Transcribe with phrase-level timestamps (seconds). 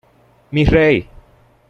[0.51, 1.07] ¡mi rey!